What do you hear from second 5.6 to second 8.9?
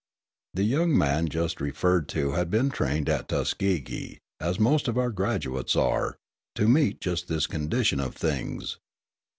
are, to meet just this condition of things.